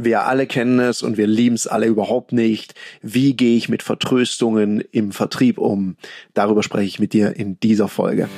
Wir 0.00 0.26
alle 0.26 0.46
kennen 0.46 0.78
es 0.78 1.02
und 1.02 1.16
wir 1.16 1.26
lieben 1.26 1.56
es 1.56 1.66
alle 1.66 1.86
überhaupt 1.86 2.32
nicht. 2.32 2.76
Wie 3.02 3.34
gehe 3.34 3.56
ich 3.56 3.68
mit 3.68 3.82
Vertröstungen 3.82 4.80
im 4.92 5.10
Vertrieb 5.10 5.58
um? 5.58 5.96
Darüber 6.34 6.62
spreche 6.62 6.86
ich 6.86 7.00
mit 7.00 7.12
dir 7.12 7.34
in 7.34 7.58
dieser 7.58 7.88
Folge. 7.88 8.28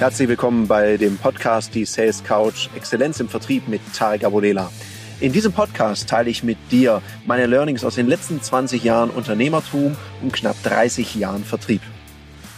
Herzlich 0.00 0.28
willkommen 0.28 0.66
bei 0.66 0.96
dem 0.96 1.16
Podcast 1.16 1.72
Die 1.76 1.84
Sales 1.84 2.24
Couch 2.24 2.70
Exzellenz 2.74 3.20
im 3.20 3.28
Vertrieb 3.28 3.68
mit 3.68 3.80
Tarek 3.94 4.24
Abodela. 4.24 4.72
In 5.20 5.30
diesem 5.30 5.52
Podcast 5.52 6.08
teile 6.08 6.28
ich 6.28 6.42
mit 6.42 6.58
dir 6.72 7.02
meine 7.24 7.46
Learnings 7.46 7.84
aus 7.84 7.94
den 7.94 8.08
letzten 8.08 8.42
20 8.42 8.82
Jahren 8.82 9.10
Unternehmertum 9.10 9.96
und 10.22 10.32
knapp 10.32 10.60
30 10.64 11.14
Jahren 11.14 11.44
Vertrieb. 11.44 11.82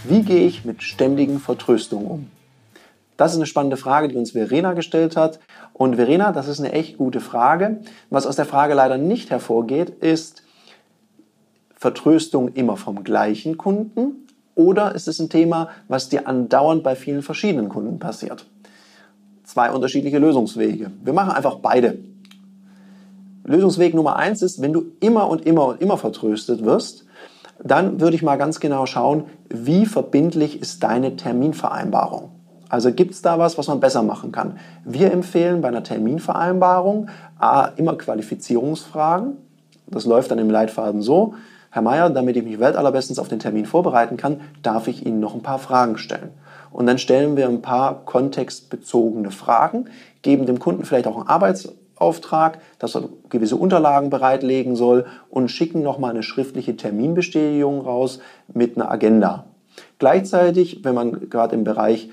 Wie 0.04 0.22
gehe 0.22 0.46
ich 0.46 0.64
mit 0.64 0.82
ständigen 0.82 1.38
Vertröstungen 1.38 2.06
um? 2.06 2.30
Das 3.16 3.32
ist 3.32 3.36
eine 3.36 3.46
spannende 3.46 3.76
Frage, 3.76 4.08
die 4.08 4.16
uns 4.16 4.32
Verena 4.32 4.72
gestellt 4.72 5.16
hat. 5.16 5.38
Und 5.72 5.94
Verena, 5.94 6.32
das 6.32 6.48
ist 6.48 6.58
eine 6.58 6.72
echt 6.72 6.98
gute 6.98 7.20
Frage. 7.20 7.80
Was 8.10 8.26
aus 8.26 8.34
der 8.34 8.46
Frage 8.46 8.74
leider 8.74 8.98
nicht 8.98 9.30
hervorgeht, 9.30 9.90
ist 9.90 10.42
Vertröstung 11.76 12.48
immer 12.54 12.76
vom 12.76 13.04
gleichen 13.04 13.58
Kunden 13.58 14.26
oder 14.54 14.94
ist 14.94 15.08
es 15.08 15.20
ein 15.20 15.30
Thema, 15.30 15.68
was 15.88 16.08
dir 16.08 16.26
andauernd 16.26 16.82
bei 16.82 16.96
vielen 16.96 17.22
verschiedenen 17.22 17.68
Kunden 17.68 17.98
passiert? 17.98 18.46
Zwei 19.44 19.70
unterschiedliche 19.70 20.18
Lösungswege. 20.18 20.90
Wir 21.02 21.12
machen 21.12 21.30
einfach 21.32 21.56
beide. 21.56 21.98
Lösungsweg 23.44 23.94
Nummer 23.94 24.16
eins 24.16 24.42
ist, 24.42 24.60
wenn 24.60 24.72
du 24.72 24.84
immer 25.00 25.28
und 25.28 25.46
immer 25.46 25.66
und 25.66 25.80
immer 25.80 25.98
vertröstet 25.98 26.64
wirst, 26.64 27.04
dann 27.64 28.00
würde 28.00 28.16
ich 28.16 28.22
mal 28.22 28.36
ganz 28.36 28.60
genau 28.60 28.86
schauen, 28.86 29.24
wie 29.48 29.86
verbindlich 29.86 30.60
ist 30.60 30.82
deine 30.82 31.16
Terminvereinbarung. 31.16 32.30
Also 32.68 32.90
gibt 32.90 33.12
es 33.12 33.22
da 33.22 33.38
was, 33.38 33.58
was 33.58 33.68
man 33.68 33.80
besser 33.80 34.02
machen 34.02 34.32
kann? 34.32 34.58
Wir 34.84 35.12
empfehlen 35.12 35.60
bei 35.60 35.68
einer 35.68 35.82
Terminvereinbarung 35.82 37.08
A, 37.38 37.66
immer 37.76 37.96
Qualifizierungsfragen. 37.96 39.36
Das 39.86 40.06
läuft 40.06 40.30
dann 40.30 40.38
im 40.38 40.48
Leitfaden 40.50 41.02
so. 41.02 41.34
Herr 41.70 41.82
Meier, 41.82 42.10
damit 42.10 42.36
ich 42.36 42.44
mich 42.44 42.58
weltallerbestens 42.58 43.18
auf 43.18 43.28
den 43.28 43.38
Termin 43.38 43.66
vorbereiten 43.66 44.16
kann, 44.16 44.40
darf 44.62 44.88
ich 44.88 45.06
Ihnen 45.06 45.20
noch 45.20 45.34
ein 45.34 45.42
paar 45.42 45.58
Fragen 45.58 45.98
stellen. 45.98 46.30
Und 46.70 46.86
dann 46.86 46.98
stellen 46.98 47.36
wir 47.36 47.46
ein 47.46 47.62
paar 47.62 48.04
kontextbezogene 48.04 49.30
Fragen, 49.30 49.86
geben 50.22 50.46
dem 50.46 50.58
Kunden 50.58 50.84
vielleicht 50.84 51.06
auch 51.06 51.16
einen 51.16 51.28
Arbeits 51.28 51.74
Auftrag, 52.02 52.58
dass 52.78 52.94
er 52.94 53.08
gewisse 53.30 53.56
Unterlagen 53.56 54.10
bereitlegen 54.10 54.76
soll 54.76 55.06
und 55.30 55.50
schicken 55.50 55.82
nochmal 55.82 56.10
eine 56.10 56.22
schriftliche 56.22 56.76
Terminbestätigung 56.76 57.80
raus 57.80 58.18
mit 58.52 58.76
einer 58.76 58.90
Agenda. 58.90 59.46
Gleichzeitig, 59.98 60.84
wenn 60.84 60.94
man 60.94 61.30
gerade 61.30 61.54
im 61.54 61.64
Bereich 61.64 62.10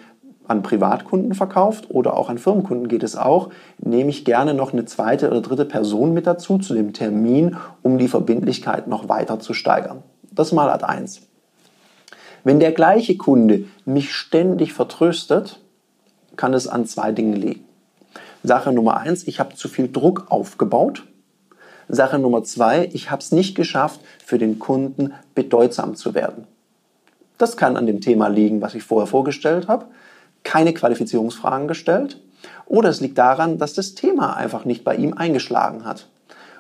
an 0.47 0.63
Privatkunden 0.63 1.35
verkauft 1.35 1.87
oder 1.89 2.17
auch 2.17 2.29
an 2.29 2.39
Firmenkunden 2.39 2.87
geht 2.87 3.03
es 3.03 3.15
auch, 3.15 3.49
nehme 3.77 4.09
ich 4.09 4.25
gerne 4.25 4.53
noch 4.53 4.73
eine 4.73 4.85
zweite 4.85 5.29
oder 5.29 5.41
dritte 5.41 5.65
Person 5.65 6.13
mit 6.13 6.25
dazu 6.25 6.57
zu 6.57 6.73
dem 6.73 6.93
Termin, 6.93 7.57
um 7.83 7.97
die 7.97 8.07
Verbindlichkeit 8.07 8.87
noch 8.87 9.09
weiter 9.09 9.39
zu 9.39 9.53
steigern. 9.53 10.03
Das 10.31 10.51
mal 10.51 10.69
Ad 10.69 10.85
1. 10.85 11.21
Wenn 12.43 12.59
der 12.59 12.71
gleiche 12.71 13.17
Kunde 13.17 13.65
mich 13.85 14.13
ständig 14.13 14.73
vertröstet, 14.73 15.59
kann 16.35 16.53
es 16.53 16.67
an 16.67 16.85
zwei 16.85 17.11
Dingen 17.11 17.35
liegen. 17.35 17.68
Sache 18.43 18.71
Nummer 18.71 18.97
eins, 18.97 19.27
ich 19.27 19.39
habe 19.39 19.55
zu 19.55 19.67
viel 19.67 19.91
Druck 19.91 20.27
aufgebaut. 20.29 21.03
Sache 21.89 22.19
Nummer 22.19 22.43
zwei, 22.43 22.89
ich 22.93 23.11
habe 23.11 23.21
es 23.21 23.31
nicht 23.31 23.55
geschafft, 23.55 23.99
für 24.23 24.37
den 24.37 24.59
Kunden 24.59 25.13
bedeutsam 25.35 25.95
zu 25.95 26.13
werden. 26.13 26.45
Das 27.37 27.57
kann 27.57 27.77
an 27.77 27.87
dem 27.87 28.01
Thema 28.01 28.27
liegen, 28.27 28.61
was 28.61 28.75
ich 28.75 28.83
vorher 28.83 29.07
vorgestellt 29.07 29.67
habe. 29.67 29.85
Keine 30.43 30.73
Qualifizierungsfragen 30.73 31.67
gestellt. 31.67 32.21
Oder 32.65 32.89
es 32.89 33.01
liegt 33.01 33.17
daran, 33.17 33.57
dass 33.57 33.73
das 33.73 33.95
Thema 33.95 34.35
einfach 34.35 34.65
nicht 34.65 34.83
bei 34.83 34.95
ihm 34.95 35.13
eingeschlagen 35.13 35.85
hat. 35.85 36.07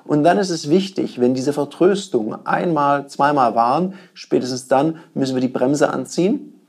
Und 0.03 0.23
dann 0.23 0.37
ist 0.37 0.49
es 0.49 0.69
wichtig, 0.69 1.19
wenn 1.19 1.33
diese 1.33 1.53
Vertröstungen 1.53 2.45
einmal, 2.45 3.07
zweimal 3.07 3.55
waren, 3.55 3.93
spätestens 4.13 4.67
dann 4.67 4.97
müssen 5.13 5.35
wir 5.35 5.41
die 5.41 5.47
Bremse 5.47 5.91
anziehen, 5.93 6.59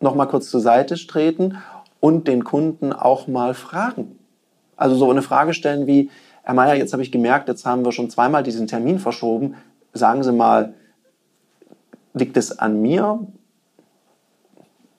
nochmal 0.00 0.28
kurz 0.28 0.50
zur 0.50 0.60
Seite 0.60 0.94
treten 0.94 1.56
und 2.00 2.28
den 2.28 2.44
Kunden 2.44 2.92
auch 2.92 3.28
mal 3.28 3.54
fragen. 3.54 4.15
Also 4.76 4.94
so 4.94 5.10
eine 5.10 5.22
Frage 5.22 5.54
stellen 5.54 5.86
wie, 5.86 6.10
Herr 6.42 6.54
Mayer, 6.54 6.74
jetzt 6.74 6.92
habe 6.92 7.02
ich 7.02 7.10
gemerkt, 7.10 7.48
jetzt 7.48 7.66
haben 7.66 7.84
wir 7.84 7.92
schon 7.92 8.10
zweimal 8.10 8.42
diesen 8.42 8.66
Termin 8.66 8.98
verschoben. 8.98 9.54
Sagen 9.92 10.22
Sie 10.22 10.32
mal, 10.32 10.74
liegt 12.14 12.36
es 12.36 12.58
an 12.58 12.80
mir? 12.80 13.26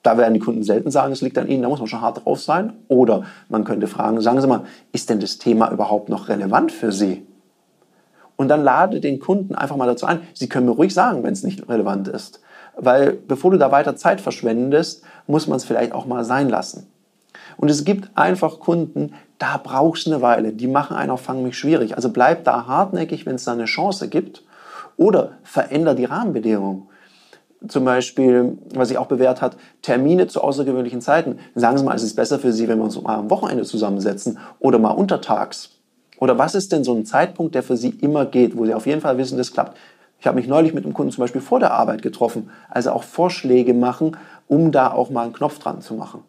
Da 0.03 0.17
werden 0.17 0.33
die 0.33 0.39
Kunden 0.39 0.63
selten 0.63 0.91
sagen, 0.91 1.13
es 1.13 1.21
liegt 1.21 1.37
an 1.37 1.47
Ihnen, 1.47 1.63
da 1.63 1.69
muss 1.69 1.79
man 1.79 1.87
schon 1.87 2.01
hart 2.01 2.25
drauf 2.25 2.41
sein. 2.41 2.73
Oder 2.87 3.23
man 3.49 3.63
könnte 3.63 3.87
fragen, 3.87 4.19
sagen 4.21 4.41
Sie 4.41 4.47
mal, 4.47 4.65
ist 4.91 5.09
denn 5.09 5.19
das 5.19 5.37
Thema 5.37 5.71
überhaupt 5.71 6.09
noch 6.09 6.29
relevant 6.29 6.71
für 6.71 6.91
Sie? 6.91 7.25
Und 8.35 8.49
dann 8.49 8.63
lade 8.63 9.01
den 9.01 9.19
Kunden 9.19 9.55
einfach 9.55 9.75
mal 9.75 9.87
dazu 9.87 10.05
ein, 10.05 10.21
Sie 10.33 10.47
können 10.47 10.65
mir 10.65 10.73
ruhig 10.73 10.93
sagen, 10.93 11.23
wenn 11.23 11.33
es 11.33 11.43
nicht 11.43 11.67
relevant 11.67 12.07
ist. 12.07 12.41
Weil 12.75 13.13
bevor 13.13 13.51
du 13.51 13.57
da 13.57 13.71
weiter 13.71 13.95
Zeit 13.95 14.21
verschwendest, 14.21 15.03
muss 15.25 15.47
man 15.47 15.57
es 15.57 15.65
vielleicht 15.65 15.91
auch 15.91 16.05
mal 16.05 16.23
sein 16.23 16.47
lassen. 16.47 16.87
Und 17.57 17.69
es 17.69 17.83
gibt 17.83 18.09
einfach 18.15 18.59
Kunden, 18.59 19.13
da 19.39 19.59
brauchst 19.61 20.05
du 20.05 20.11
eine 20.11 20.21
Weile. 20.21 20.53
Die 20.53 20.67
machen 20.67 20.95
einen 20.95 21.11
auf 21.11 21.21
Fang 21.21 21.43
mich 21.43 21.57
schwierig. 21.57 21.95
Also 21.95 22.09
bleib 22.09 22.43
da 22.43 22.67
hartnäckig, 22.67 23.25
wenn 23.25 23.35
es 23.35 23.43
da 23.43 23.53
eine 23.53 23.65
Chance 23.65 24.07
gibt. 24.07 24.43
Oder 24.95 25.33
veränder 25.43 25.93
die 25.93 26.05
Rahmenbedingungen. 26.05 26.83
Zum 27.67 27.85
Beispiel, 27.85 28.57
was 28.73 28.89
sich 28.89 28.97
auch 28.97 29.07
bewährt 29.07 29.41
hat, 29.41 29.57
Termine 29.81 30.27
zu 30.27 30.41
außergewöhnlichen 30.41 31.01
Zeiten. 31.01 31.39
Sagen 31.55 31.77
Sie 31.77 31.83
mal, 31.83 31.95
es 31.95 32.03
ist 32.03 32.15
besser 32.15 32.39
für 32.39 32.51
Sie, 32.51 32.67
wenn 32.67 32.77
wir 32.77 32.85
uns 32.85 33.01
mal 33.01 33.15
am 33.15 33.29
Wochenende 33.29 33.63
zusammensetzen 33.63 34.37
oder 34.59 34.77
mal 34.77 34.91
untertags. 34.91 35.71
Oder 36.19 36.37
was 36.37 36.55
ist 36.55 36.71
denn 36.71 36.83
so 36.83 36.93
ein 36.93 37.05
Zeitpunkt, 37.05 37.55
der 37.55 37.63
für 37.63 37.77
Sie 37.77 37.89
immer 37.89 38.25
geht, 38.25 38.57
wo 38.57 38.65
Sie 38.65 38.73
auf 38.73 38.85
jeden 38.85 39.01
Fall 39.01 39.17
wissen, 39.17 39.37
das 39.37 39.53
klappt? 39.53 39.77
Ich 40.19 40.25
habe 40.25 40.37
mich 40.37 40.47
neulich 40.47 40.73
mit 40.73 40.83
einem 40.83 40.93
Kunden 40.93 41.11
zum 41.11 41.21
Beispiel 41.21 41.41
vor 41.41 41.59
der 41.59 41.73
Arbeit 41.73 42.01
getroffen. 42.01 42.49
Also 42.69 42.91
auch 42.91 43.03
Vorschläge 43.03 43.73
machen, 43.73 44.17
um 44.47 44.71
da 44.71 44.91
auch 44.91 45.09
mal 45.09 45.23
einen 45.23 45.33
Knopf 45.33 45.59
dran 45.59 45.81
zu 45.81 45.93
machen. 45.93 46.23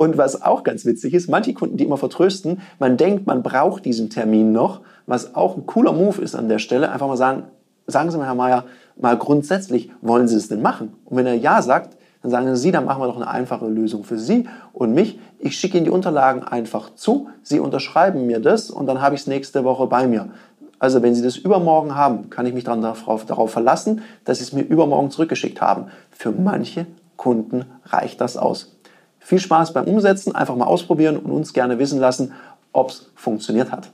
Und 0.00 0.16
was 0.16 0.40
auch 0.40 0.64
ganz 0.64 0.86
witzig 0.86 1.12
ist, 1.12 1.28
manche 1.28 1.52
Kunden, 1.52 1.76
die 1.76 1.84
immer 1.84 1.98
vertrösten, 1.98 2.62
man 2.78 2.96
denkt, 2.96 3.26
man 3.26 3.42
braucht 3.42 3.84
diesen 3.84 4.08
Termin 4.08 4.50
noch, 4.50 4.80
was 5.04 5.34
auch 5.34 5.58
ein 5.58 5.66
cooler 5.66 5.92
Move 5.92 6.22
ist 6.22 6.34
an 6.34 6.48
der 6.48 6.58
Stelle, 6.58 6.90
einfach 6.90 7.06
mal 7.06 7.18
sagen, 7.18 7.42
sagen 7.86 8.10
Sie 8.10 8.16
mal, 8.16 8.24
Herr 8.24 8.34
Mayer, 8.34 8.64
mal 8.98 9.18
grundsätzlich, 9.18 9.90
wollen 10.00 10.26
Sie 10.26 10.36
es 10.36 10.48
denn 10.48 10.62
machen? 10.62 10.94
Und 11.04 11.18
wenn 11.18 11.26
er 11.26 11.34
Ja 11.34 11.60
sagt, 11.60 11.98
dann 12.22 12.30
sagen 12.30 12.56
Sie, 12.56 12.72
dann 12.72 12.86
machen 12.86 13.02
wir 13.02 13.08
doch 13.08 13.16
eine 13.16 13.28
einfache 13.28 13.66
Lösung 13.68 14.02
für 14.04 14.18
Sie 14.18 14.48
und 14.72 14.94
mich. 14.94 15.18
Ich 15.38 15.56
schicke 15.56 15.76
Ihnen 15.76 15.84
die 15.84 15.90
Unterlagen 15.90 16.44
einfach 16.44 16.94
zu, 16.94 17.28
Sie 17.42 17.60
unterschreiben 17.60 18.26
mir 18.26 18.40
das 18.40 18.70
und 18.70 18.86
dann 18.86 19.02
habe 19.02 19.16
ich 19.16 19.20
es 19.20 19.26
nächste 19.26 19.64
Woche 19.64 19.86
bei 19.86 20.06
mir. 20.06 20.30
Also 20.78 21.02
wenn 21.02 21.14
Sie 21.14 21.20
das 21.20 21.36
übermorgen 21.36 21.94
haben, 21.94 22.30
kann 22.30 22.46
ich 22.46 22.54
mich 22.54 22.64
dann 22.64 22.80
darauf, 22.80 23.26
darauf 23.26 23.50
verlassen, 23.50 24.00
dass 24.24 24.38
Sie 24.38 24.44
es 24.44 24.54
mir 24.54 24.62
übermorgen 24.62 25.10
zurückgeschickt 25.10 25.60
haben. 25.60 25.88
Für 26.10 26.32
manche 26.32 26.86
Kunden 27.18 27.66
reicht 27.84 28.22
das 28.22 28.38
aus. 28.38 28.79
Viel 29.20 29.38
Spaß 29.38 29.72
beim 29.72 29.84
Umsetzen, 29.84 30.34
einfach 30.34 30.56
mal 30.56 30.64
ausprobieren 30.64 31.16
und 31.16 31.30
uns 31.30 31.52
gerne 31.52 31.78
wissen 31.78 32.00
lassen, 32.00 32.32
ob 32.72 32.90
es 32.90 33.10
funktioniert 33.14 33.70
hat. 33.70 33.90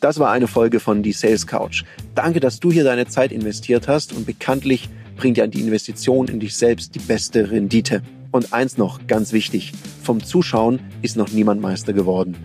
Das 0.00 0.18
war 0.18 0.30
eine 0.30 0.46
Folge 0.46 0.80
von 0.80 1.02
Die 1.02 1.12
Sales 1.12 1.46
Couch. 1.46 1.84
Danke, 2.14 2.40
dass 2.40 2.58
du 2.58 2.72
hier 2.72 2.84
deine 2.84 3.06
Zeit 3.06 3.32
investiert 3.32 3.86
hast 3.86 4.12
und 4.12 4.26
bekanntlich 4.26 4.88
bringt 5.16 5.36
ja 5.36 5.46
die 5.46 5.60
Investition 5.60 6.28
in 6.28 6.40
dich 6.40 6.56
selbst 6.56 6.94
die 6.94 6.98
beste 6.98 7.50
Rendite. 7.50 8.02
Und 8.32 8.52
eins 8.52 8.78
noch, 8.78 9.06
ganz 9.06 9.32
wichtig, 9.32 9.72
vom 10.02 10.22
Zuschauen 10.22 10.80
ist 11.02 11.16
noch 11.16 11.30
niemand 11.30 11.60
Meister 11.60 11.92
geworden. 11.92 12.36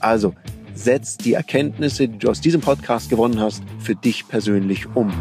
Also, 0.00 0.34
setz 0.74 1.16
die 1.16 1.34
Erkenntnisse, 1.34 2.08
die 2.08 2.18
du 2.18 2.28
aus 2.28 2.40
diesem 2.40 2.60
Podcast 2.60 3.08
gewonnen 3.08 3.40
hast, 3.40 3.62
für 3.78 3.94
dich 3.94 4.26
persönlich 4.28 4.86
um. 4.94 5.12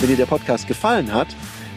Wenn 0.00 0.08
dir 0.08 0.16
der 0.16 0.26
Podcast 0.26 0.66
gefallen 0.66 1.12
hat, 1.12 1.28